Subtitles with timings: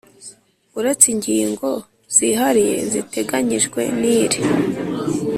[0.79, 1.67] Uretse ingingo
[2.15, 4.41] zihariye ziteganyijwe n iri